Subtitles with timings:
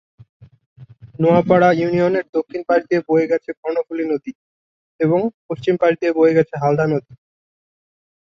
[1.19, 4.31] নোয়াপাড়া ইউনিয়নের দক্ষিণ পাশ দিয়ে বয়ে গেছে কর্ণফুলী নদী
[4.99, 7.13] এবং পশ্চিম পাশ দিয়ে বয়ে গেছে হালদা নদী।